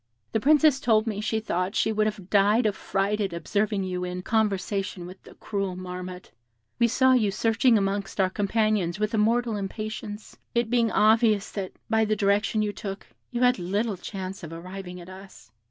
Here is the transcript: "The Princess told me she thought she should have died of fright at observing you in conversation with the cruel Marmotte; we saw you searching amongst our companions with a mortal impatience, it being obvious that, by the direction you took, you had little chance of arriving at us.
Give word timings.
"The 0.31 0.39
Princess 0.39 0.79
told 0.79 1.05
me 1.05 1.21
she 1.21 1.39
thought 1.39 1.75
she 1.75 1.93
should 1.93 2.07
have 2.07 2.31
died 2.31 2.65
of 2.65 2.75
fright 2.75 3.21
at 3.21 3.33
observing 3.33 3.83
you 3.83 4.03
in 4.03 4.23
conversation 4.23 5.05
with 5.05 5.21
the 5.21 5.35
cruel 5.35 5.75
Marmotte; 5.75 6.31
we 6.79 6.87
saw 6.87 7.13
you 7.13 7.29
searching 7.29 7.77
amongst 7.77 8.19
our 8.19 8.31
companions 8.31 8.99
with 8.99 9.13
a 9.13 9.19
mortal 9.19 9.55
impatience, 9.55 10.39
it 10.55 10.71
being 10.71 10.91
obvious 10.91 11.51
that, 11.51 11.73
by 11.87 12.03
the 12.03 12.15
direction 12.15 12.63
you 12.63 12.73
took, 12.73 13.05
you 13.29 13.41
had 13.41 13.59
little 13.59 13.95
chance 13.95 14.41
of 14.41 14.51
arriving 14.51 14.99
at 14.99 15.07
us. 15.07 15.51